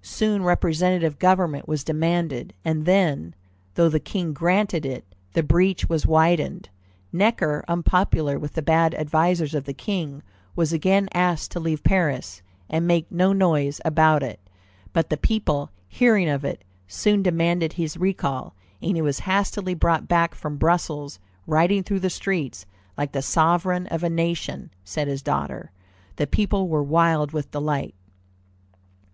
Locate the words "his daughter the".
25.06-26.26